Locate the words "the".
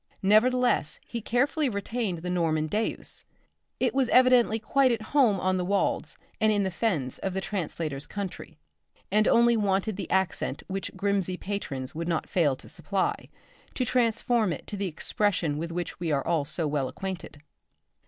2.23-2.29, 5.57-5.63, 6.63-6.71, 7.35-7.39, 9.97-10.09, 14.75-14.87